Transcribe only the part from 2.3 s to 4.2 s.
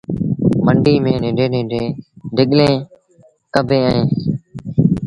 ڍڳليٚن ڪبيٚن اوهيݩ